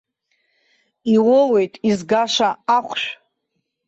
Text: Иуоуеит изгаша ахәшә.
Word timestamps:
Иуоуеит 1.13 1.73
изгаша 1.89 2.49
ахәшә. 2.77 3.07